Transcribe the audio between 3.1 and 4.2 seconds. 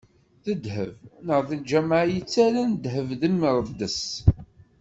d imreddes?